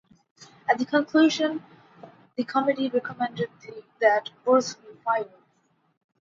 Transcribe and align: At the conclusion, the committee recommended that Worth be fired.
At 0.67 0.79
the 0.79 0.85
conclusion, 0.85 1.63
the 2.35 2.43
committee 2.43 2.89
recommended 2.89 3.51
that 3.99 4.31
Worth 4.45 4.81
be 4.81 4.95
fired. 5.05 5.29